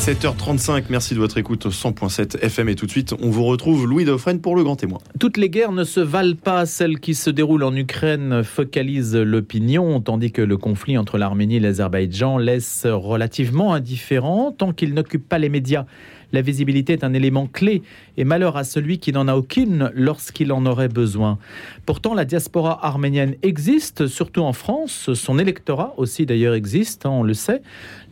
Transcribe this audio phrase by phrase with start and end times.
[0.00, 3.86] 7h35, merci de votre écoute au 100.7 FM et tout de suite on vous retrouve
[3.86, 4.98] Louis Dauphren pour le grand témoin.
[5.18, 10.00] Toutes les guerres ne se valent pas, celle qui se déroule en Ukraine focalise l'opinion,
[10.00, 15.38] tandis que le conflit entre l'Arménie et l'Azerbaïdjan laisse relativement indifférent tant qu'il n'occupe pas
[15.38, 15.84] les médias.
[16.32, 17.82] La visibilité est un élément clé
[18.16, 21.38] et malheur à celui qui n'en a aucune lorsqu'il en aurait besoin.
[21.86, 25.12] Pourtant, la diaspora arménienne existe, surtout en France.
[25.14, 27.62] Son électorat aussi d'ailleurs existe, hein, on le sait.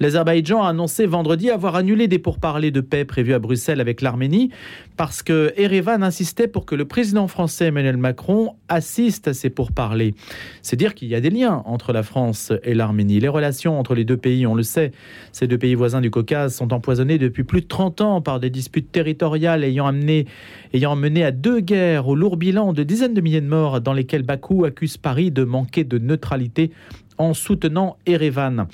[0.00, 4.50] L'Azerbaïdjan a annoncé vendredi avoir annulé des pourparlers de paix prévus à Bruxelles avec l'Arménie
[4.96, 10.14] parce que Erevan insistait pour que le président français Emmanuel Macron assiste à ces pourparlers.
[10.62, 13.20] C'est dire qu'il y a des liens entre la France et l'Arménie.
[13.20, 14.92] Les relations entre les deux pays, on le sait,
[15.32, 18.50] ces deux pays voisins du Caucase sont empoisonnés depuis plus de 30 ans par des
[18.50, 20.26] disputes territoriales ayant, amené,
[20.72, 23.92] ayant mené à deux guerres au lourd bilan de dizaines de milliers de morts dans
[23.92, 26.70] lesquelles Bakou accuse Paris de manquer de neutralité
[27.18, 28.66] en soutenant Erevan.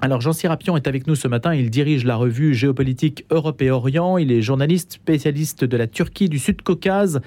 [0.00, 3.70] Alors Jean Sirapion est avec nous ce matin, il dirige la revue géopolitique Europe et
[3.70, 7.20] Orient, il est journaliste spécialiste de la Turquie, du Sud-Caucase.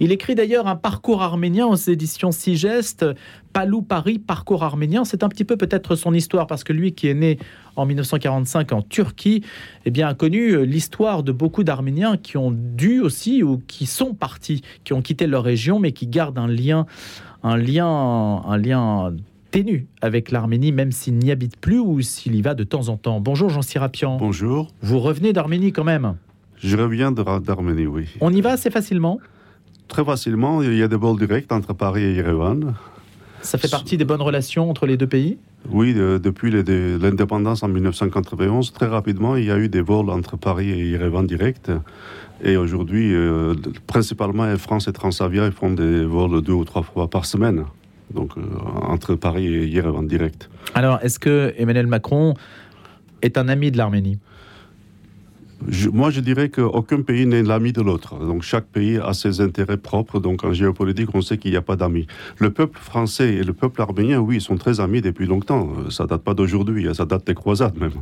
[0.00, 3.04] Il écrit d'ailleurs un parcours arménien aux éditions Sigest,
[3.52, 5.04] Palou Paris, parcours arménien.
[5.04, 7.38] C'est un petit peu peut-être son histoire parce que lui qui est né
[7.76, 9.44] en 1945 en Turquie,
[9.84, 14.14] eh bien, a connu l'histoire de beaucoup d'Arméniens qui ont dû aussi ou qui sont
[14.14, 16.86] partis, qui ont quitté leur région mais qui gardent un lien,
[17.42, 19.12] un lien, un lien
[19.50, 22.96] ténu avec l'Arménie, même s'il n'y habite plus ou s'il y va de temps en
[22.96, 23.20] temps.
[23.20, 24.16] Bonjour Jean Sirapian.
[24.16, 24.72] Bonjour.
[24.82, 26.16] Vous revenez d'Arménie quand même
[26.56, 28.08] Je reviens d'Arménie, oui.
[28.20, 29.20] On y va assez facilement?
[29.88, 30.62] Très facilement.
[30.62, 32.74] Il y a des vols directs entre Paris et Yerevan.
[33.42, 35.36] Ça fait partie des bonnes relations entre les deux pays?
[35.70, 40.70] Oui, depuis l'indépendance en 1991, très rapidement, il y a eu des vols entre Paris
[40.70, 41.70] et Yerevan directs.
[42.42, 43.54] Et aujourd'hui, euh,
[43.86, 47.64] principalement, France et Transavia font des vols deux ou trois fois par semaine
[48.12, 48.42] donc euh,
[48.82, 50.48] entre Paris et en direct.
[50.74, 52.34] Alors, est-ce que Emmanuel Macron
[53.22, 54.18] est un ami de l'Arménie?
[55.92, 58.18] Moi, je dirais qu'aucun pays n'est l'ami de l'autre.
[58.18, 60.20] Donc, chaque pays a ses intérêts propres.
[60.20, 62.06] Donc, en géopolitique, on sait qu'il n'y a pas d'amis.
[62.38, 65.68] Le peuple français et le peuple arménien, oui, ils sont très amis depuis longtemps.
[65.90, 67.92] Ça date pas d'aujourd'hui, hein, ça date des croisades même.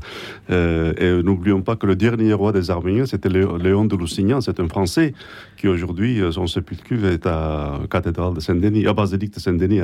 [0.51, 4.41] Euh, et n'oublions pas que le dernier roi des Arméniens, c'était Léon de Lusignan.
[4.41, 5.15] C'est un Français
[5.57, 9.81] qui, aujourd'hui, euh, son sépulcre est à la cathédrale de Saint-Denis, à basilique de Saint-Denis,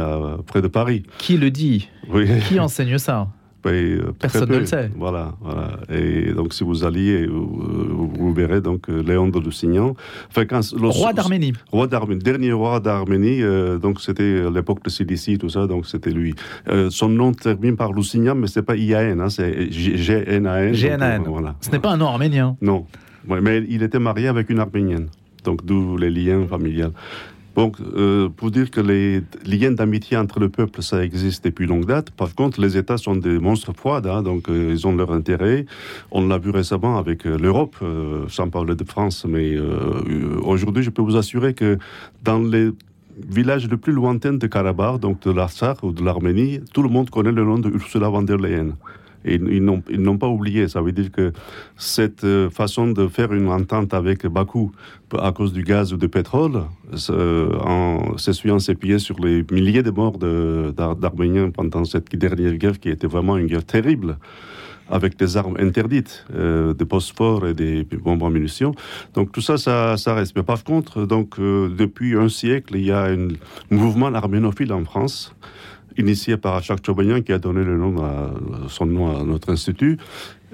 [0.46, 1.02] près de Paris.
[1.18, 1.88] Qui le dit?
[2.12, 2.26] Oui.
[2.48, 3.28] Qui enseigne ça?
[3.66, 4.90] Euh, Personne ne le sait.
[4.96, 5.80] Voilà, voilà.
[5.90, 9.94] Et donc, si vous alliez, vous, verrez donc euh, Léon de Lusignan.
[10.30, 10.44] Enfin,
[10.82, 11.52] roi d'Arménie.
[11.70, 12.22] Roi d'Arménie.
[12.22, 13.42] Dernier roi d'Arménie.
[13.42, 15.66] Euh, donc, c'était l'époque de Cilicie, tout ça.
[15.66, 16.34] Donc, c'était lui.
[16.90, 20.72] son nom termine par Lusignan, mais c'est pas IAN, hein, c'est GNAN.
[20.72, 21.22] GNAN.
[21.26, 21.54] Voilà.
[21.60, 22.56] Ce n'est pas un nom arménien.
[22.60, 22.86] Non.
[23.26, 25.08] mais il était marié avec une arménienne.
[25.44, 26.92] Donc, d'où les liens familiaux.
[27.54, 31.86] Donc, euh, pour dire que les liens d'amitié entre le peuple, ça existe depuis longue
[31.86, 32.10] date.
[32.10, 35.66] Par contre, les États sont des monstres froides, hein, donc euh, ils ont leur intérêt.
[36.10, 37.76] On l'a vu récemment avec euh, l'Europe,
[38.28, 39.56] sans parler de France, mais
[40.42, 41.78] aujourd'hui, je peux vous assurer que
[42.22, 42.70] dans les
[43.28, 47.10] villages les plus lointains de Karabakh, donc de l'Arsar ou de l'Arménie, tout le monde
[47.10, 48.76] connaît le nom de Ursula von der Leyen.
[49.24, 50.68] Ils n'ont pas oublié.
[50.68, 51.32] Ça veut dire que
[51.76, 54.72] cette euh, façon de faire une entente avec Bakou
[55.18, 56.64] à cause du gaz ou du pétrole,
[57.10, 62.90] en s'essuyant ses pieds sur les milliers de morts d'Arméniens pendant cette dernière guerre qui
[62.90, 64.18] était vraiment une guerre terrible
[64.90, 68.74] avec des armes interdites, euh, des phosphores et des bombes en munitions.
[69.14, 70.34] Donc tout ça, ça, reste.
[70.36, 73.28] Mais par contre, euh, depuis un siècle, il y a un
[73.70, 75.34] mouvement arménophile en France
[75.98, 78.30] initié par Jacques Chobanian qui a donné le nom à,
[78.68, 79.98] son nom à notre institut.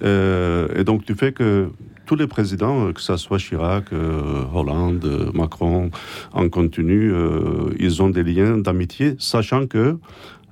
[0.03, 1.69] Euh, et donc, tu fais que
[2.07, 5.91] tous les présidents, que ce soit Chirac, euh, Hollande, Macron,
[6.33, 9.99] en continu, euh, ils ont des liens d'amitié, sachant que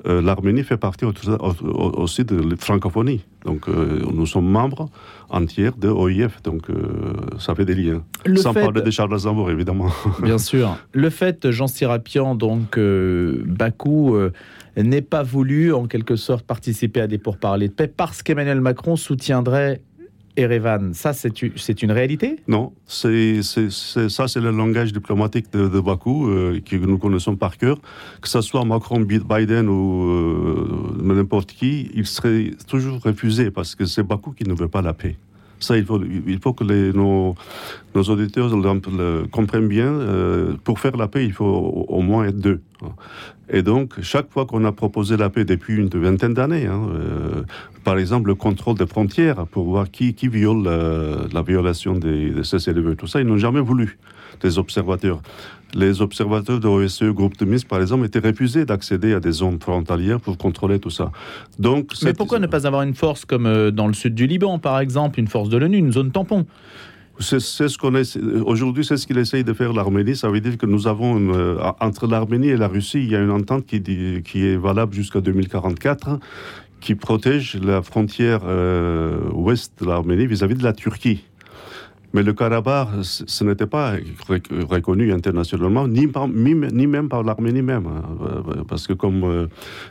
[0.05, 3.21] l'Arménie fait partie aussi de la francophonie.
[3.45, 4.89] Donc, nous sommes membres
[5.31, 6.67] entiers de OIF, donc
[7.39, 8.03] ça fait des liens.
[8.35, 9.91] Sans parler de Charles Aznavour, évidemment.
[10.21, 10.77] Bien sûr.
[10.93, 14.17] Le fait, Jean Sirapian, donc Bakou
[14.77, 18.97] n'ait pas voulu, en quelque sorte, participer à des pourparlers de paix parce qu'Emmanuel Macron
[18.97, 19.81] soutiendrait
[20.37, 20.95] Erevan.
[20.95, 22.37] Ça, c'est une réalité?
[22.49, 27.79] Non, c'est ça, c'est le langage diplomatique de, Bakou euh, que nous connaissons par cœur.
[28.21, 33.85] Que ce soit Macron, Biden ou euh, n'importe qui, il serait toujours refusé parce que
[33.85, 35.17] c'est Bakou qui ne veut pas la paix.
[35.63, 37.35] Ça, il faut, il que nos,
[37.95, 38.51] nos, auditeurs
[39.31, 39.93] comprennent bien.
[39.93, 42.61] Euh, pour faire la paix, il faut au, moins être deux.
[43.49, 47.43] Et donc, chaque fois qu'on a proposé la paix depuis une vingtaine d'années, hein, euh,
[47.85, 52.31] par exemple, le contrôle des frontières pour voir qui, qui viole euh, la violation des,
[52.31, 53.99] des cessez-le-feu, tout ça, ils n'ont jamais voulu
[54.41, 55.21] des observateurs.
[55.75, 59.59] Les observateurs de l'OSCE, groupe de Minsk, par exemple, étaient refusés d'accéder à des zones
[59.59, 61.11] frontalières pour contrôler tout ça.
[61.59, 64.59] Donc, Mais pourquoi ne pas avoir une force comme euh, dans le sud du Liban,
[64.59, 66.45] par exemple, une force de l'ONU, une zone tampon?
[67.21, 67.93] C'est ce qu'on
[68.45, 70.17] Aujourd'hui, c'est ce qu'il essaye de faire l'Arménie.
[70.17, 73.17] Ça veut dire que nous avons une, euh, entre l'Arménie et la Russie, il y
[73.17, 76.19] a une entente qui, dit- qui est valable jusqu'à 2044,
[76.81, 81.23] qui protège la frontière euh, ouest de l'Arménie vis-à-vis de la Turquie.
[82.15, 83.93] Mais le Karabakh, ce n'était pas
[84.29, 87.87] rec- reconnu internationalement, ni, par- ni, même par l'Arménie même.
[87.87, 88.03] hein.
[88.23, 89.47] Euh, Parce que comme euh,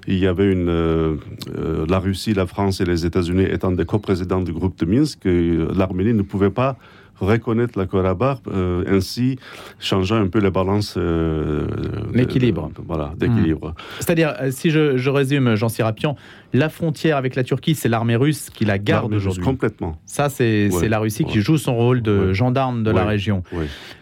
[0.07, 1.15] il y avait une, euh,
[1.57, 5.25] euh, la Russie, la France et les États-Unis étant des coprésidents du groupe de Minsk,
[5.25, 6.77] euh, l'Arménie ne pouvait pas
[7.21, 9.37] reconnaître le Karabakh, euh, ainsi
[9.79, 11.65] changeant un peu les balances euh,
[12.11, 13.73] de- voilà, d'équilibre.
[13.99, 16.15] C'est-à-dire, euh, si je, je résume, Jean Sirapian,
[16.53, 19.43] la frontière avec la Turquie, c'est l'armée russe qui la garde aujourd'hui.
[19.43, 19.97] Complètement.
[20.05, 20.89] Ça, c'est Ouais.
[20.89, 22.33] la Russie qui joue son rôle de Ouais.
[22.33, 23.43] gendarme de la région.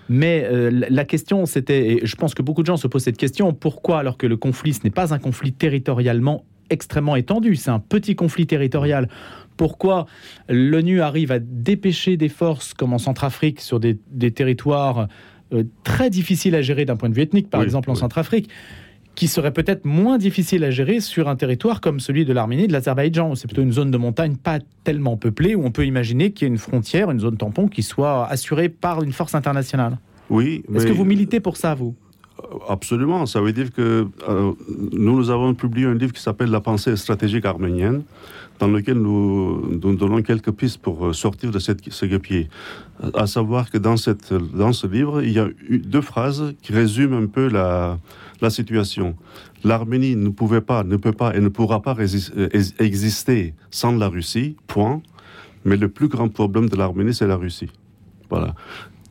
[0.07, 3.03] Mais euh, la- la question, c'était, et je pense que beaucoup de gens se posent
[3.03, 7.55] cette question, pourquoi, alors que le conflit, ce n'est pas un conflit territorialement extrêmement étendu,
[7.55, 9.09] c'est un petit conflit territorial,
[9.59, 10.05] pourquoi
[10.47, 15.09] l'ONU arrive à dépêcher des forces comme en Centrafrique sur des, des territoires
[15.51, 17.99] euh, très difficiles à gérer d'un point de vue ethnique, par Oui, exemple en oui.
[17.99, 18.49] Centrafrique
[19.15, 22.67] qui seraient peut-être moins difficiles à gérer sur un territoire comme celui de l'Arménie et
[22.67, 23.31] de l'Azerbaïdjan.
[23.31, 26.47] où C'est plutôt une zone de montagne pas tellement peuplée où on peut imaginer qu'il
[26.47, 29.97] y ait une frontière, une zone tampon qui soit assurée par une force internationale.
[30.29, 31.95] Oui, Est-ce que vous militez pour ça, vous?
[32.69, 34.51] Absolument, ça veut dire que euh,
[34.93, 38.03] nous, nous avons publié un livre qui s'appelle La pensée stratégique arménienne,
[38.59, 42.49] dans lequel nous, donnons quelques pistes pour euh, sortir de cette, ce guépier.
[43.13, 46.73] À savoir que dans, cette, dans ce livre, il y a eu deux phrases qui
[46.73, 47.97] résument un peu la,
[48.41, 49.15] la situation.
[49.63, 53.95] L'Arménie ne pouvait pas, ne peut pas et ne pourra pas euh, ex- exister sans
[53.95, 55.01] la Russie, point.
[55.65, 57.69] Mais le plus grand problème de l'Arménie, c'est la Russie.
[58.29, 58.55] Voilà.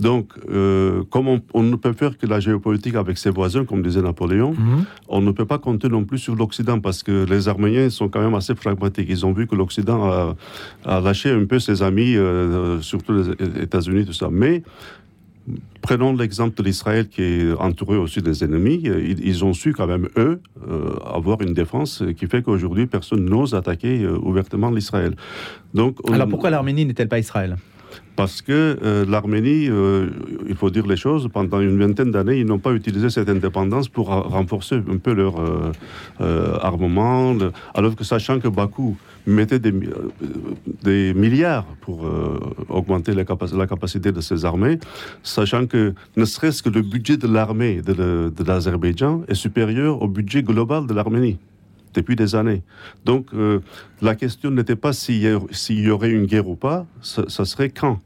[0.00, 3.82] Donc, euh, comme on, on ne peut faire que la géopolitique avec ses voisins, comme
[3.82, 4.54] disait Napoléon,
[5.08, 8.20] on ne peut pas compter non plus sur l'Occident parce que les Arméniens sont quand
[8.20, 9.08] même assez pragmatiques.
[9.10, 10.36] Ils ont vu que l'Occident a,
[10.84, 14.28] a lâché un peu ses amis, euh, surtout les États-Unis, tout ça.
[14.30, 14.62] Mais
[15.82, 18.80] prenons l'exemple de l'Israël qui est entouré aussi des ennemis.
[18.84, 23.24] Ils, ils ont su quand même, eux, euh, avoir une défense qui fait qu'aujourd'hui, personne
[23.24, 25.16] n'ose attaquer euh, ouvertement l'Israël.
[25.74, 27.56] Donc, on- Alors pourquoi l'Arménie n'est-elle pas Israël?
[28.18, 30.10] Parce que euh, l'Arménie, euh,
[30.48, 33.88] il faut dire les choses, pendant une vingtaine d'années, ils n'ont pas utilisé cette indépendance
[33.88, 37.36] pour renforcer un peu leur euh, armement,
[37.74, 39.86] alors que sachant que Bakou mettait des, mi-
[40.82, 41.98] des milliards pour
[42.68, 43.22] augmenter la,
[43.62, 44.78] la capacité de ses armées,
[45.22, 50.42] sachant que ne serait-ce que le budget de l'armée de l'Azerbaïdjan est supérieur au budget
[50.42, 51.38] global de l'Arménie
[51.98, 52.62] depuis des années.
[53.04, 53.60] Donc euh,
[54.00, 57.98] la question n'était pas s'il y, aurait une guerre ou pas, ça, serait quand.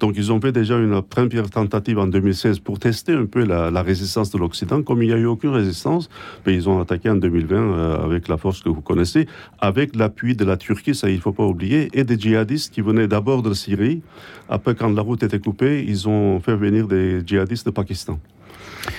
[0.00, 3.82] Donc ils ont fait déjà une première tentative en 2016 pour tester un peu la,
[3.82, 4.82] résistance de l'Occident.
[4.82, 6.10] Comme il n'y a eu aucune résistance,
[6.44, 9.26] mais ils ont attaqué en 2020 euh, avec la force que vous connaissez,
[9.60, 12.80] avec l'appui de la Turquie, ça il ne faut pas oublier, et des djihadistes qui
[12.80, 14.02] venaient d'abord de Syrie.
[14.48, 18.18] Après, quand la route était coupée, ils ont fait venir des djihadistes de Pakistan.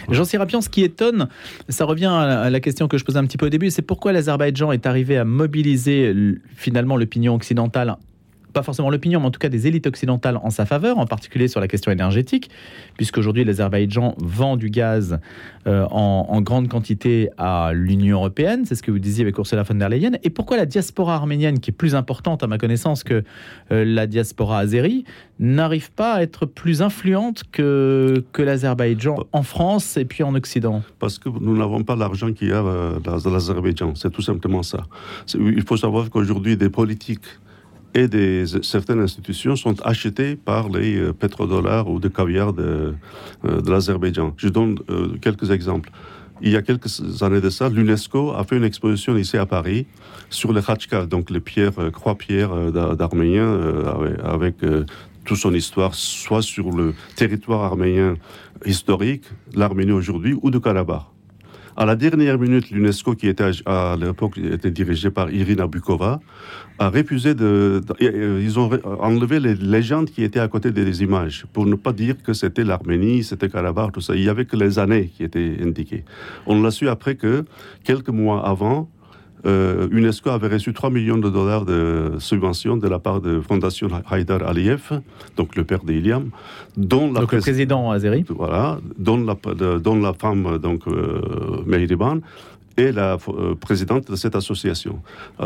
[0.10, 1.28] Jean Sirapian, ce qui étonne,
[1.70, 4.12] ça revient à la- question que je posais un petit peu au début, c'est pourquoi
[4.12, 6.14] l'Azerbaïdjan est arrivé à mobiliser
[6.56, 7.96] finalement l'opinion occidentale
[8.54, 11.48] pas forcément l'opinion, mais en tout cas des élites occidentales en sa faveur, en particulier
[11.48, 12.50] sur la question énergétique,
[12.96, 15.20] puisqu'aujourd'hui l'Azerbaïdjan vend du gaz
[15.68, 19.76] euh, en, grande quantité à l'Union européenne, c'est ce que vous disiez avec Ursula von
[19.76, 20.12] der Leyen.
[20.24, 23.24] Et pourquoi la diaspora arménienne, qui est plus importante à ma connaissance que
[23.72, 25.04] euh, la diaspora azérie,
[25.40, 30.84] n'arrive pas à être plus influente que, l'Azerbaïdjan en France et puis en Occident?
[31.00, 33.96] Parce que nous n'avons pas l'argent qu'il y a euh, dans l'Azerbaïdjan.
[33.96, 34.86] C'est tout simplement ça.
[35.38, 37.26] Il faut savoir qu'aujourd'hui, des politiques
[37.98, 42.94] et certaines institutions sont achetées par les euh, pétrodollars ou de caviar de,
[43.46, 44.34] euh, l'Azerbaïdjan.
[44.38, 45.90] Je donne euh, quelques exemples.
[46.42, 49.88] Il y a quelques années de ça, l'UNESCO a fait une exposition ici à Paris
[50.30, 53.58] sur les Khachkar, donc les pierres, croix-pierres d'Ar- d'Arméniens
[54.24, 54.58] avec,
[55.26, 58.16] toute son histoire, soit sur le territoire arménien
[58.66, 59.24] historique,
[59.56, 61.17] l'Arménie aujourd'hui, ou de Karabakh.
[61.80, 66.20] À la dernière minute, l'UNESCO, qui était à, l'époque était dirigée par Irina Bukova,
[66.80, 67.82] a refusé de.
[67.88, 71.68] de- euh, ils ont ré- enlevé les légendes qui étaient à côté des images pour
[71.68, 74.16] ne pas dire que c'était l'Arménie, c'était Karabakh, tout ça.
[74.16, 76.04] Il y avait que les années qui étaient indiquées.
[76.48, 77.46] On l'a su après que
[77.84, 78.90] quelques mois avant.
[79.48, 83.88] Euh, UNESCO avait reçu 3 millions de dollars de subventions de la part de Fondation
[84.10, 85.00] Haïdar Aliyev,
[85.38, 86.30] donc le père d'Iliam,
[86.76, 90.82] dont la Donc le prés- président azéri voilà, dont la, de- dont la femme, donc,
[90.88, 91.22] euh,
[91.66, 92.18] Mehriban,
[92.78, 95.02] est la euh, présidente de cette association.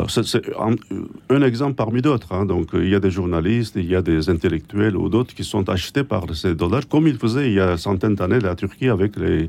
[0.08, 0.74] C'est un,
[1.30, 2.32] un, exemple parmi d'autres.
[2.32, 2.44] Hein.
[2.44, 5.68] Donc, il y a des journalistes, il y a des intellectuels ou d'autres qui sont
[5.68, 9.16] achetés par ces dollars, comme il faisait il y a centaines d'années la Turquie avec
[9.16, 9.46] les,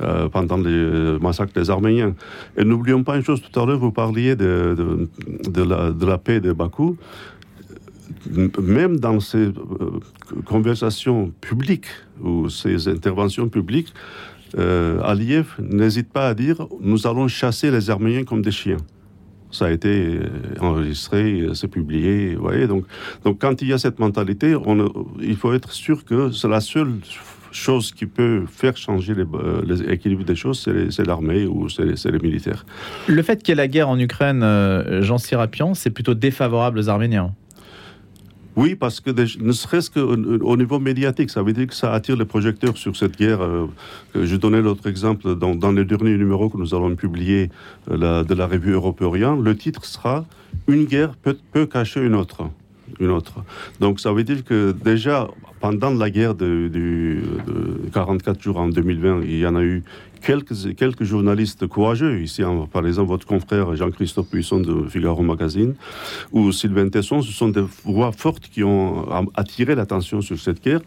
[0.00, 2.14] euh, pendant les massacres des Arméniens.
[2.56, 5.08] Et n'oublions pas une chose, tout à l'heure, vous parliez de,
[5.48, 6.96] de, la, paix de Bakou
[8.60, 9.52] même dans ces euh,
[10.44, 11.86] conversations publiques
[12.20, 13.92] ou ces interventions publiques,
[14.58, 18.78] euh, Aliyev n'hésite pas à dire nous allons chasser les Arméniens comme des chiens.
[19.50, 20.28] Ça a été euh,
[20.60, 22.34] enregistré, c'est publié.
[22.34, 22.84] Vous voyez, donc,
[23.24, 24.56] donc, quand il y a cette mentalité,
[25.20, 26.94] il faut être sûr que c'est la seule
[27.52, 32.66] chose qui peut faire changer les, équilibres des choses, c'est l'armée ou c'est les militaires.
[33.06, 34.44] Le fait qu'il y ait la guerre en Ukraine,
[35.00, 37.32] Jean Sirapian, c'est plutôt défavorable aux Arméniens
[38.56, 42.24] oui, parce que ne serait-ce qu'au niveau médiatique, ça veut dire que ça attire les
[42.24, 43.42] projecteurs sur cette guerre.
[43.42, 43.66] Euh,
[44.14, 47.50] je donnais l'autre exemple dans, dans le dernier numéro que nous allons publier
[47.90, 49.36] euh, de la revue Européen.
[49.36, 50.24] Le titre sera
[50.68, 52.48] Une guerre peut, peut cacher une autre
[53.00, 53.34] une autre.
[53.80, 55.28] Donc ça veut dire que déjà,
[55.60, 57.20] pendant la guerre de, de,
[57.92, 59.82] 44 jours en 2020, il y en a eu
[60.26, 62.20] quelques, journalistes courageux.
[62.20, 62.42] Ici,
[62.72, 65.74] par exemple, votre confrère Jean-Christophe Puisson de Figaro Magazine
[66.32, 70.80] ou Sylvain Tesson, ce sont des voix fortes qui ont attiré l'attention sur cette guerre.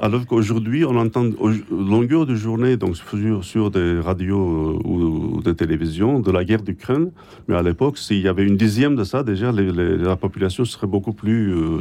[0.00, 1.24] Alors qu'aujourd'hui, on entend
[1.70, 2.96] longueur de journée, donc
[3.42, 7.10] sur, des radios euh, ou, des télévisions, de la guerre d'Ukraine.
[7.48, 11.12] Mais à l'époque, s'il y avait une dixième de ça, déjà, la population serait beaucoup
[11.12, 11.80] plus euh,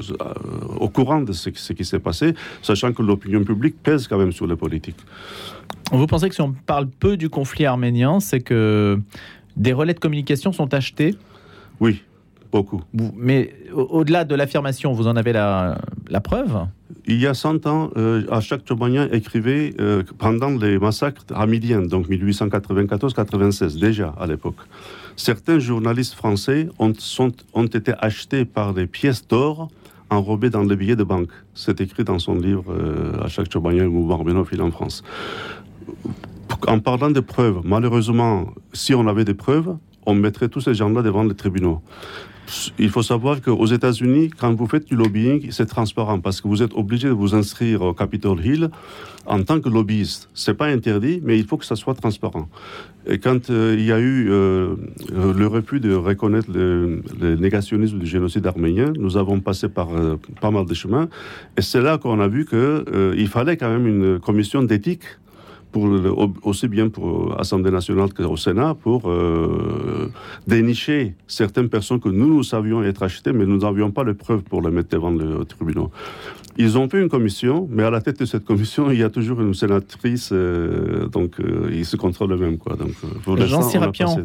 [0.80, 2.34] au courant de ce qui s'est passé,
[2.64, 4.98] sachant que l'opinion publique pèse quand même sur les politiques.
[5.92, 9.00] Vous pensez que si on parle peu du conflit arménien, c'est que
[9.56, 11.16] des relais de communication sont achetés
[11.80, 12.04] Oui,
[12.52, 12.82] beaucoup.
[12.94, 15.78] Mais au-delà de l'affirmation, vous en avez la,
[16.24, 16.68] preuve
[17.10, 18.64] il y a 100 ans, euh, Achak
[19.14, 24.58] écrivait euh, pendant les massacres hamidiens, donc 1894-96, déjà à l'époque.
[25.16, 29.70] Certains journalistes français ont, sont, ont été achetés par des pièces d'or
[30.10, 31.30] enrobées dans les billets de banque.
[31.54, 35.04] C'est écrit dans son livre euh, Chobanian, le mouvement arménophile en France.
[36.68, 41.02] En parlant de preuves, malheureusement, si on avait des preuves, on mettrait tous ces gens-là
[41.02, 41.82] devant les tribunaux
[42.78, 46.64] il faut savoir qu'aux États-Unis, quand vous faites du lobbying, c'est transparent parce que vous
[46.64, 48.70] êtes obligé de vous inscrire au Capitol Hill
[49.26, 50.30] en tant que lobbyiste.
[50.34, 52.48] C'est pas interdit, mais il faut que ça soit transparent.
[53.06, 54.76] Et quand euh, il y a eu euh,
[55.12, 57.02] le refus de reconnaître le,
[57.36, 61.10] négationnisme du génocide arménien, nous avons passé par euh, pas mal de chemins.
[61.58, 65.04] Et c'est là qu'on a vu qu'il fallait quand même une commission d'éthique
[65.72, 65.88] pour
[66.44, 70.12] aussi bien pour l'Assemblée nationale qu'au Sénat, pour euh,
[70.48, 74.42] dénicher certaines personnes que nous, nous savions être achetées, mais nous n'avions pas les preuves
[74.42, 75.88] pour les mettre devant le tribunal.
[76.60, 79.10] Ils ont fait une commission, mais à la tête de cette commission, il y a
[79.10, 82.58] toujours une sénatrice, euh, donc euh, ils se contrôlent eux-mêmes.
[83.46, 84.18] Jean Sirapian,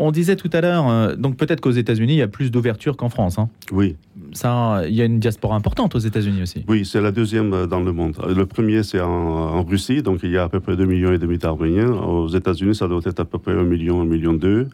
[0.00, 3.08] on, disait tout à l'heure, donc peut-être qu'aux États-Unis, il y a plus d'ouverture qu'en
[3.08, 3.38] France.
[3.38, 3.48] Hein.
[3.72, 3.96] Oui.
[4.32, 6.64] Ça, il y a une diaspora importante aux États-Unis aussi.
[6.68, 8.16] Oui, c'est la deuxième dans le monde.
[8.28, 11.12] Le premier, c'est en, en Russie, donc il y a à peu près 2 millions
[11.12, 11.90] et demi d'Arméniens.
[11.90, 14.68] Aux États-Unis, ça doit être à peu près 1 million, 1 million 2.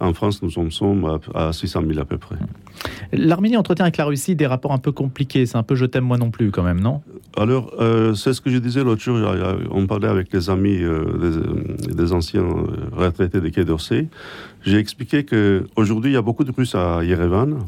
[0.00, 2.36] En France, nous en sommes à 600 000 à peu près.
[3.12, 5.46] L'Arménie entretient avec la Russie des rapports un peu compliqués.
[5.46, 7.02] C'est un peu je t'aime moi non plus quand même, non?
[7.36, 9.18] Alors, euh, c'est ce que je disais l'autre jour.
[9.70, 11.36] On parlait avec les amis euh,
[11.88, 14.08] des, anciens euh, retraités de Quai d'Orsay.
[14.62, 17.58] J'ai expliqué qu'aujourd'hui, il y a beaucoup de Russes à Yerevan.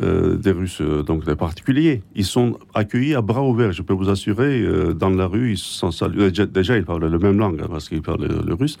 [0.00, 2.02] des Russes, donc des particuliers.
[2.14, 4.64] Ils sont accueillis à bras ouverts, je peux vous assurer.
[4.94, 6.30] dans la rue, ils sont salués.
[6.30, 8.78] Déjà, ils parlent la même langue, hein, parce qu'ils parlent le, russe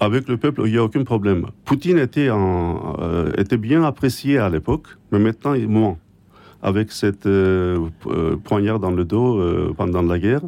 [0.00, 1.46] avec le peuple, il n'y a aucun problème.
[1.64, 5.98] Poutine était, en, euh, était bien apprécié à l'époque, mais maintenant, il moins.
[6.62, 9.42] Avec cette euh, euh, poignard dans le dos
[9.78, 10.42] pendant la guerre.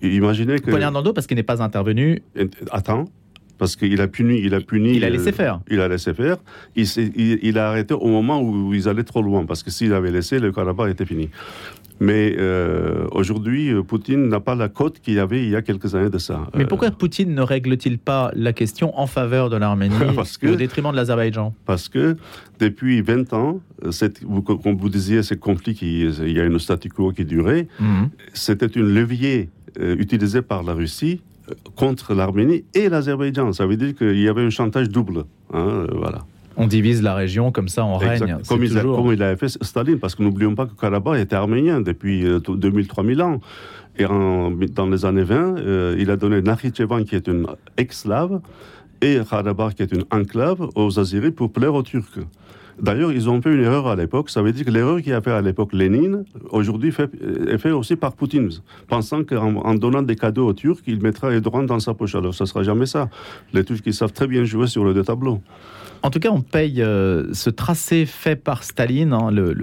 [0.00, 0.70] Imaginez que.
[0.70, 2.22] Poignard dans le dos parce qu'il n'est pas intervenu.
[2.70, 3.06] Attends
[3.60, 4.96] parce qu'il a puni, il a puni.
[4.96, 5.60] Il a laissé faire.
[5.70, 6.38] il a laissé faire.
[6.76, 6.86] Il,
[7.42, 10.38] il, a arrêté au moment où ils allaient trop loin, parce que s'il avait laissé,
[10.38, 11.28] le Karabakh était fini.
[12.00, 15.60] Mais euh, aujourd'hui, euh, Poutine n'a pas la cote qu'il y avait il y a
[15.60, 16.46] quelques années de ça.
[16.56, 19.94] Mais pourquoi euh, Poutine ne règle-t-il pas la question en faveur de l'Arménie
[20.42, 21.54] au détriment de l'Azerbaïdjan?
[21.66, 22.16] Parce que
[22.58, 26.88] depuis 20 ans, cette, comme vous disiez, ces conflits, qui, il y a une statu
[26.88, 28.08] quo qui durait, mhm.
[28.32, 31.20] c'était une levier utilisé par la Russie
[31.76, 33.52] contre l'Arménie et l'Azerbaïdjan.
[33.52, 35.24] Ça veut dire qu'il y avait un chantage double.
[35.52, 36.20] Hein, voilà
[36.60, 38.36] on divise la région comme ça, on règne.
[38.46, 41.80] Comme il, comme il, avait fait Staline, parce que n'oublions pas que Karabakh était arménien
[41.80, 43.40] depuis 2000-3000 euh, ans.
[43.98, 47.46] Et dans les années 20, euh, il a donné Nakhichevan, qui est une
[47.78, 48.40] ex-slave,
[49.00, 52.20] et Karabakh, qui est une enclave, aux Azeris pour plaire aux Turcs.
[52.80, 54.30] D'ailleurs, ils ont fait une erreur à l'époque.
[54.30, 57.10] Ça veut dire que l'erreur qui a fait à l'époque Lénine, aujourd'hui, fait,
[57.48, 58.50] est fait aussi par Poutine,
[58.88, 62.14] pensant qu'en en donnant des cadeaux aux Turcs, il mettra Erdogan dans sa poche.
[62.14, 63.08] Alors, ça ne sera jamais ça.
[63.52, 65.40] Les Turcs, ils savent très bien jouer sur les deux tableaux.
[66.02, 69.54] En tout cas, on paye euh, ce tracé fait par Staline, hein, le,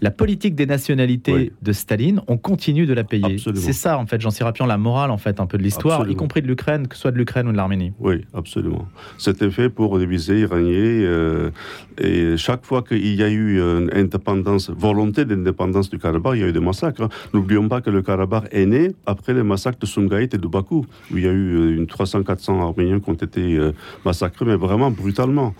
[0.00, 3.36] la politique des nationalités de Staline, on continue de la payer.
[3.38, 6.16] C'est ça, en fait, Jean Sirapian, la morale, en fait, un peu de l'histoire, y
[6.16, 7.92] compris de l'Ukraine, que ce soit de l'Ukraine ou de l'Arménie.
[8.00, 8.88] Oui, absolument.
[9.18, 11.04] C'était fait pour diviser, régner.
[11.04, 11.50] Euh,
[11.98, 16.44] et chaque fois qu'il y a eu une indépendance, volonté d'indépendance du Karabakh, il y
[16.44, 17.02] a eu des massacres.
[17.02, 17.08] Hein.
[17.32, 20.86] N'oublions pas que le Karabakh est né après les massacres de Sumgait et de Bakou,
[21.10, 23.58] où il y a eu euh, une 300-400 Arméniens qui ont été
[24.04, 25.54] massacrés, mais vraiment brutalement.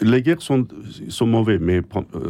[0.00, 0.66] Les guerres sont,
[1.08, 1.82] sont mauvais, mais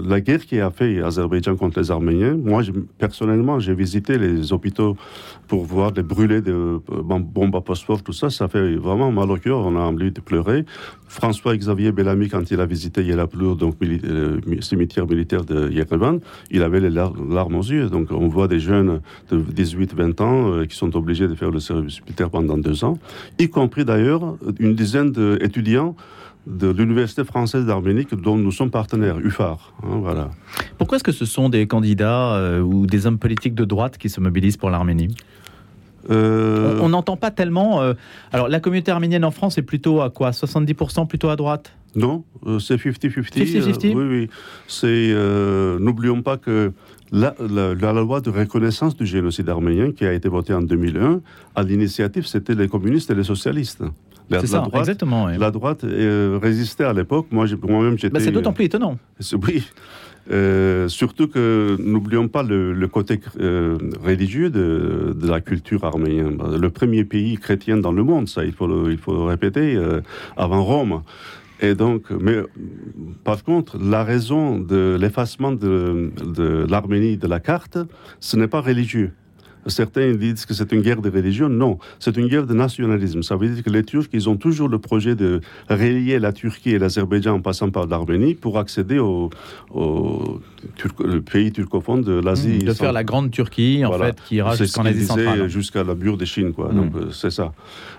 [0.04, 2.62] la guerre qui a fait Azerbaïdjan contre les Arméniens, moi
[2.98, 4.96] personnellement, j'ai visité les hôpitaux
[5.48, 9.30] pour voir des brûlés de euh, bombes à phosphore, tout ça, ça fait vraiment mal
[9.30, 10.64] au cœur, on a envie de pleurer.
[11.08, 16.20] François-Xavier Bellamy, quand il a visité Yelapur, donc le euh, cimetière militaire de Yerevan,
[16.50, 17.88] il avait les larmes aux yeux.
[17.88, 21.60] Donc on voit des jeunes de 18-20 ans euh, qui sont obligés de faire le
[21.60, 22.98] service militaire pendant deux ans,
[23.38, 25.96] y compris d'ailleurs une dizaine d'étudiants
[26.46, 29.72] de l'Université française d'Arménie dont nous sommes partenaires, UFAR.
[29.82, 30.30] Hein, voilà.
[30.78, 34.08] Pourquoi est-ce que ce sont des candidats euh, ou des hommes politiques de droite qui
[34.08, 35.08] se mobilisent pour l'Arménie?
[36.10, 37.82] Euh, On n'entend pas tellement.
[37.82, 37.94] Euh,
[38.32, 41.72] alors, la communauté arménienne en France est plutôt à quoi 70% plutôt à droite?
[41.94, 42.24] Non,
[42.60, 43.94] c'est 50-50.
[43.94, 44.28] oui, oui.
[44.66, 45.14] C'est.
[45.80, 46.72] N'oublions pas que
[47.12, 51.20] la, la, loi de reconnaissance du génocide arménien qui a été votée en 2001,
[51.54, 53.82] à l'initiative, c'était les communistes et les socialistes.
[54.28, 55.28] La, ça, droite, exactement.
[55.28, 57.26] La droite euh, résistait à l'époque.
[57.30, 58.12] Moi, moi-même, j'étais.
[58.12, 58.98] Bah, c'est d'autant plus étonnant.
[59.46, 59.64] oui.
[60.30, 66.38] Euh, surtout que n'oublions pas le, côté euh, religieux de, la culture arménienne.
[66.58, 69.78] Le premier pays chrétien dans le monde, ça, il faut le, il faut répéter,
[70.36, 71.02] avant Rome.
[71.60, 72.38] Et donc, mais
[73.24, 77.78] par contre, la raison de l'effacement de l'Arménie de la carte,
[78.20, 79.12] ce n'est pas religieux.
[79.66, 81.48] Certains disent que c'est une guerre de religion.
[81.48, 83.22] Non, c'est une guerre de nationalisme.
[83.22, 86.70] Ça veut dire que les Turcs, ils ont toujours le projet de relier la Turquie
[86.70, 89.30] et l'Azerbaïdjan en passant par l'Arménie pour accéder au,
[91.30, 92.58] pays turcophone de l'Asie.
[92.58, 95.48] de faire la grande Turquie, en fait, qui ira jusqu'en Asie centrale.
[95.48, 96.72] Jusqu'à la bure de Chine, quoi.
[96.72, 96.98] Donc, mm.
[96.98, 97.52] euh, c'est ça.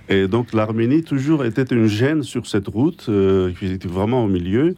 [0.10, 4.28] Et donc, l'Arménie, toujours, était une gêne sur cette route, euh, qui était vraiment au
[4.28, 4.76] milieu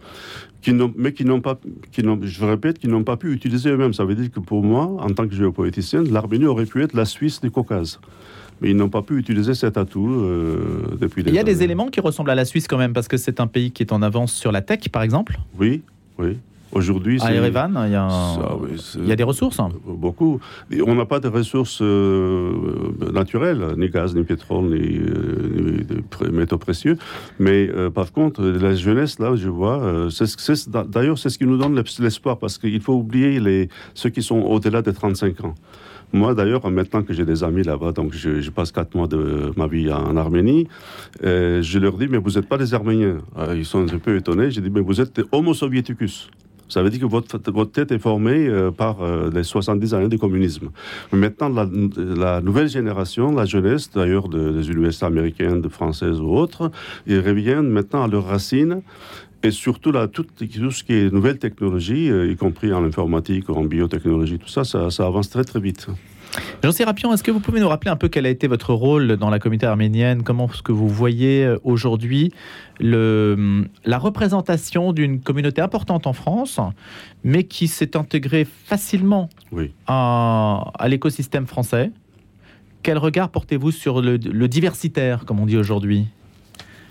[0.61, 1.59] qui mais qui n'ont pas,
[1.91, 3.93] qui je répète, qui n'ont pas pu utiliser eux-mêmes.
[3.93, 7.05] Ça veut dire que pour moi, en tant que géopoliticien, l'Arménie aurait pu être la
[7.05, 7.99] Suisse du Caucase.
[8.61, 11.87] Mais ils n'ont pas pu utiliser cet atout euh, depuis Il y a des éléments
[11.87, 14.01] qui ressemblent à la Suisse quand même, parce que c'est un pays qui est en
[14.01, 15.81] avance sur la tech, par exemple Oui,
[16.17, 16.37] oui.
[16.71, 18.07] Aujourd'hui, à Erevan, il y, a
[18.95, 19.59] il y a des ressources.
[19.85, 20.39] Beaucoup.
[20.85, 22.51] On n'a pas de ressources euh,
[23.11, 26.97] naturelles, ni gaz, ni pétrole, ni, euh, métaux précieux.
[27.39, 30.07] Mais euh, par contre, la jeunesse, là, je vois,
[30.87, 34.39] d'ailleurs, c'est ce qui nous donne l'espoir, parce qu'il faut oublier les, ceux qui sont
[34.39, 35.55] au-delà de 35 ans.
[36.13, 39.67] Moi, d'ailleurs, maintenant que j'ai des amis là-bas, donc je, passe quatre mois de ma
[39.67, 40.67] vie en Arménie,
[41.23, 43.17] je leur dis, mais vous n'êtes pas des Arméniens.
[43.55, 44.51] ils sont un peu étonnés.
[44.51, 46.29] Je dis, mais vous êtes des Homo soviéticus.
[46.69, 50.07] Ça veut dire que votre, votre tête est formée euh, par euh, les 70 années
[50.07, 50.69] de communisme.
[51.11, 56.71] Maintenant, la, nouvelle génération, la jeunesse d'ailleurs des universités américaines, françaises ou autres,
[57.07, 58.81] ils reviennent maintenant à leurs racines
[59.41, 63.49] et surtout là, tout, tout, ce qui est nouvelle technologie, euh, y compris en informatique,
[63.49, 65.87] en biotechnologie, tout ça, ça avance très très vite.
[66.63, 69.17] Jean Sérapion, est-ce que vous pouvez nous rappeler un peu quel a été votre rôle
[69.17, 70.23] dans la communauté arménienne?
[70.23, 72.33] Comment est-ce que vous voyez euh, aujourd'hui
[72.81, 76.59] la représentation d'une communauté importante en France,
[77.23, 79.29] mais qui s'est intégrée facilement
[79.87, 81.91] à, l'écosystème français?
[82.83, 86.07] Quel regard portez-vous sur le, diversitaire, comme on dit aujourd'hui?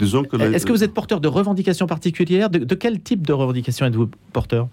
[0.00, 2.50] Est-ce que vous êtes porteur de revendications particulières?
[2.50, 4.68] De, de quel type de revendications êtes-vous porteur?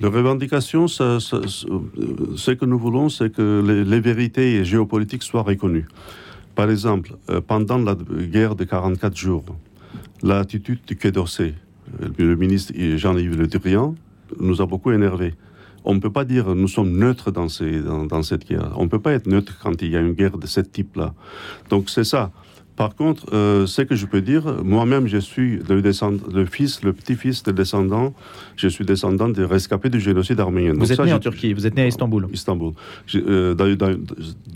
[0.00, 5.86] De revendication, ce que nous voulons, c'est que les, vérités géopolitiques soient reconnues.
[6.54, 9.44] Par exemple, euh, pendant la guerre de 44 jours,
[10.22, 11.54] l'attitude du Quai d'Orsay,
[12.02, 13.94] euh, le ministre Jean-Yves Le Drian,
[14.40, 15.34] nous a beaucoup énervés.
[15.84, 18.72] On ne peut pas dire nous sommes neutres dans cette guerre.
[18.76, 21.14] On ne peut pas être neutre quand il y a une guerre de ce type-là.
[21.70, 22.32] Donc c'est ça.
[22.78, 26.92] Par contre, euh, ce que je peux dire, moi-même, je suis le, le fils, le
[26.92, 28.14] petit-fils des descendants,
[28.54, 30.74] je suis descendant des rescapés du génocide arménien.
[30.76, 32.28] Vous êtes né en Turquie, vous êtes né à Istanbul.
[32.32, 32.74] Istanbul.
[33.16, 33.92] Euh, dans,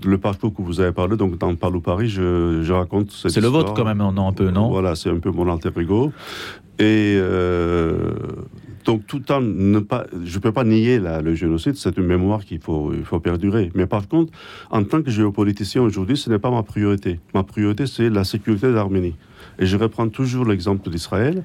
[0.05, 3.49] le parcours que vous avez parlé, donc dans Parlou Paris, je, je raconte C'est le
[3.49, 6.13] vôtre quand même, non, un peu, non Voilà, c'est un peu mon alter ego.
[6.79, 8.13] Et euh,
[8.85, 12.61] donc, tout en ne pas, je peux pas nier le génocide, c'est une mémoire qu'il
[12.61, 13.71] faut, il faut perdurer.
[13.75, 14.33] Mais par contre,
[14.71, 17.21] en tant que géopoliticien aujourd'hui, ce n'est pas ma priorité.
[17.33, 19.15] Ma priorité, c'est la sécurité de l'Arménie.
[19.59, 21.45] Et je reprends toujours l'exemple d'Israël.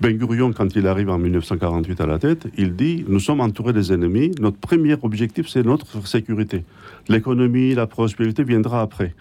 [0.00, 3.72] Ben Gurion, quand il arrive en 1948 à la tête, il dit Nous sommes entourés
[3.72, 6.64] des ennemis, notre premier objectif, c'est notre sécurité.
[7.08, 9.14] L'économie, la prospérité viendra après.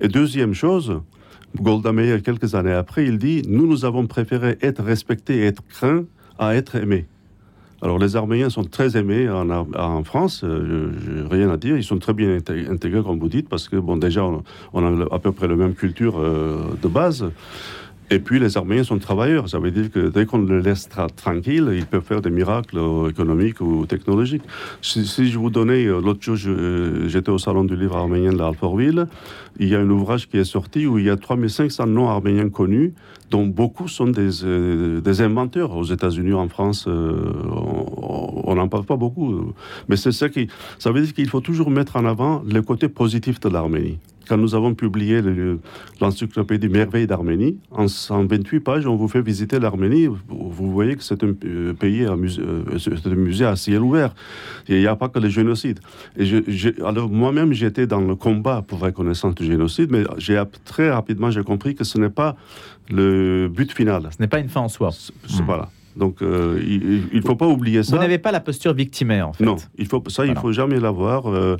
[0.00, 1.00] Et deuxième chose,
[1.60, 5.62] Golda Meir, quelques années après, il dit Nous, nous avons préféré être respectés et être
[5.68, 6.04] craints
[6.38, 7.06] à être aimés.
[7.80, 10.90] Alors les Arméniens sont très aimés en, France, euh,
[11.30, 14.24] rien à dire, ils sont très bien intégrés comme vous dites, parce que bon déjà
[14.24, 17.30] on, a à peu près la même culture euh, de base.
[18.10, 19.48] Et puis les Arméniens sont travailleurs.
[19.48, 23.60] Ça veut dire que dès qu'on les laisse tranquilles, ils peuvent faire des miracles économiques
[23.60, 24.42] ou technologiques.
[24.80, 26.36] Si, je vous donnais, euh, l'autre jour,
[27.06, 29.06] j'étais au salon du livre arménien de l'Alfortville,
[29.58, 32.48] il y a un ouvrage qui est sorti où il y a 3500 noms arméniens
[32.48, 32.94] connus,
[33.30, 35.76] dont beaucoup sont des, euh, des inventeurs.
[35.76, 39.52] Aux États-Unis, en France, euh, on n'en parle pas beaucoup.
[39.88, 40.48] Mais c'est ça qui.
[40.78, 44.36] Ça veut dire qu'il faut toujours mettre en avant le côté positif de l'Arménie quand
[44.36, 45.20] nous avons publié
[46.00, 50.06] l'encyclopédie Merveilles d'Arménie, en 128 pages, on vous fait visiter l'Arménie.
[50.06, 54.14] Vous voyez que c'est un euh, pays, un musée, un musée à ciel ouvert.
[54.68, 55.80] Il n'y a pas que le génocide.
[56.18, 56.24] Et
[56.84, 61.42] alors moi-même, j'étais dans le combat pour reconnaissance du génocide, mais j'ai très rapidement j'ai
[61.42, 62.36] compris que ce n'est pas
[62.90, 64.08] le but final.
[64.10, 64.90] Ce n'est pas une fin en soi.
[65.44, 65.68] Voilà.
[65.98, 67.96] Donc, euh, il ne faut pas oublier ça.
[67.96, 69.44] Vous n'avez pas la posture victimaire, en fait.
[69.44, 71.26] Non, il faut, ça, il ne faut jamais l'avoir.
[71.26, 71.56] Euh,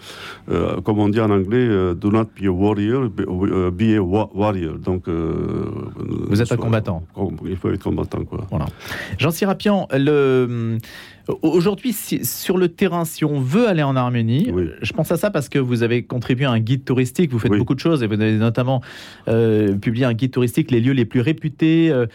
[0.48, 4.78] euh, comme on dit en anglais, do not be a warrior, be a warrior.
[4.78, 7.02] Donc, vous êtes un combattant.
[7.44, 8.46] Il faut être combattant, quoi.
[8.50, 8.66] Voilà.
[9.18, 10.78] Jean Sirapian, le
[11.42, 15.48] Aujourd'hui, sur le terrain, si on veut aller en Arménie, je pense à ça parce
[15.48, 18.14] que vous avez contribué à un guide touristique, vous faites beaucoup de choses et vous
[18.14, 18.80] avez notamment
[19.28, 21.90] euh, publié un guide touristique, les lieux les plus réputés.
[21.90, 22.06] Euh,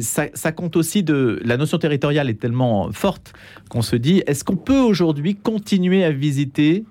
[0.00, 1.40] ça, ça, compte aussi de.
[1.44, 3.32] La notion territoriale est tellement forte
[3.68, 6.84] qu'on se dit est-ce qu'on peut aujourd'hui continuer à visiter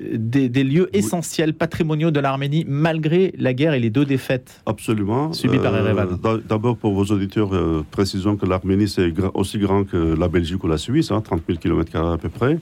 [0.00, 5.32] des, lieux essentiels, patrimoniaux de l'Arménie, malgré la guerre et les deux défaites Absolument.
[5.32, 9.84] subies par Erevan euh, D'abord, pour vos auditeurs, euh, précisons que l'Arménie, c'est aussi grand
[9.84, 12.58] que la Belgique ou la Suisse, 30 000 km à peu près.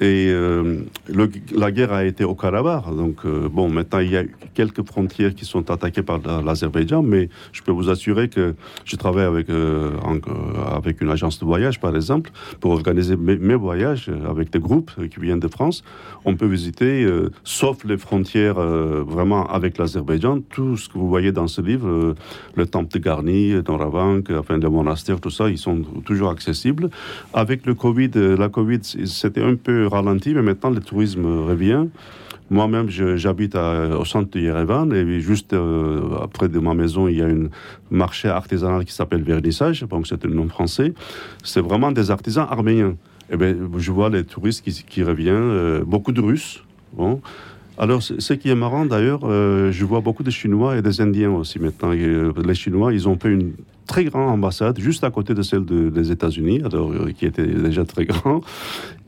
[0.00, 0.82] Et euh,
[1.52, 2.94] la guerre a été au Karabakh.
[2.94, 4.22] Donc, euh, bon, maintenant, il y a
[4.54, 9.24] quelques frontières qui sont attaquées par l'Azerbaïdjan, mais je peux vous assurer que je travaille
[9.24, 9.90] avec, euh,
[10.72, 12.30] avec une agence de voyage, par exemple,
[12.60, 15.82] pour organiser mes, voyages avec des groupes qui viennent de France.
[16.24, 17.06] On peut visiter,
[17.42, 22.14] sauf les frontières vraiment avec l'Azerbaïdjan, tout ce que vous voyez dans ce livre,
[22.54, 26.90] le temple de Garni, Ravank, enfin, le monastère, tout ça, ils sont toujours accessibles.
[27.34, 31.86] Avec le Covid, la Covid, c'était un peu ralenti, mais maintenant le tourisme revient.
[32.50, 37.22] Moi-même, j'habite au centre de Yerevan et juste euh, près de ma maison, il y
[37.22, 37.48] a un
[37.90, 40.94] marché artisanal qui s'appelle Vernissage, donc c'est un nom français.
[41.44, 42.96] C'est vraiment des artisans arméniens.
[43.30, 46.64] Et eh bien, je vois les touristes qui, reviennent, euh, beaucoup de Russes.
[46.94, 47.20] Bon.
[47.76, 51.30] Alors, ce qui est marrant d'ailleurs, euh, je vois beaucoup de Chinois et des Indiens
[51.30, 51.90] aussi maintenant.
[51.90, 53.52] les Chinois, ils ont fait une
[53.88, 58.04] très grande ambassade juste à côté de celle des États-Unis, alors qui était déjà très
[58.04, 58.42] grand.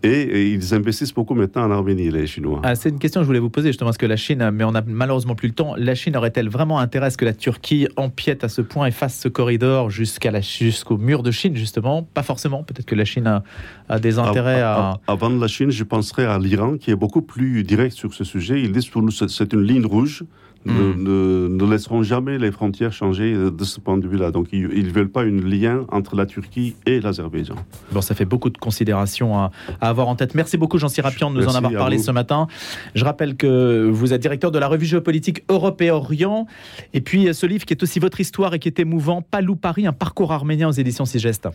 [0.02, 2.62] Et, ils investissent beaucoup maintenant en Arménie, les Chinois.
[2.64, 4.64] Ah, c'est une question que je voulais vous poser justement, parce que la Chine, mais
[4.64, 7.34] on n'a malheureusement plus le temps, la Chine aurait-elle vraiment intérêt à ce que la
[7.34, 12.02] Turquie empiète à ce point et fasse ce corridor jusqu'à jusqu'au mur de Chine, justement?
[12.02, 13.42] Pas forcément, peut-être que la Chine
[13.88, 17.22] a, des intérêts à, Avant de la Chine, je penserais à l'Iran, qui est beaucoup
[17.22, 18.60] plus direct sur ce sujet.
[18.62, 20.24] Ils disent pour nous, c'est une ligne rouge
[20.66, 24.30] ne, ne, laisseront jamais les frontières changer de ce point de vue-là.
[24.30, 27.54] Donc ils ne veulent pas un lien entre la Turquie et l'Azerbaïdjan.
[27.92, 30.34] Bon, ça fait beaucoup de considérations à, avoir en tête.
[30.34, 32.46] Merci beaucoup Jean Sirapian de nous en avoir parlé ce matin.
[32.94, 36.46] Je rappelle que vous êtes directeur de la revue géopolitique Europe et Orient.
[36.92, 39.86] Et puis ce livre qui est aussi votre histoire et qui est émouvant, Palou Paris,
[39.86, 41.48] un parcours arménien aux éditions Sigest.